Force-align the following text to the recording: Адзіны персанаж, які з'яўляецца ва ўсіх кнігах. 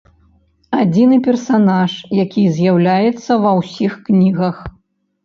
Адзіны 0.83 1.19
персанаж, 1.27 1.91
які 2.23 2.45
з'яўляецца 2.55 3.31
ва 3.45 3.51
ўсіх 3.59 3.93
кнігах. 4.09 4.57